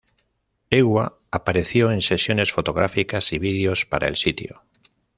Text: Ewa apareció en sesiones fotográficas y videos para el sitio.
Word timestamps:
Ewa 0.71 1.19
apareció 1.29 1.91
en 1.91 2.01
sesiones 2.01 2.51
fotográficas 2.51 3.31
y 3.33 3.37
videos 3.37 3.85
para 3.85 4.07
el 4.07 4.15
sitio. 4.15 4.63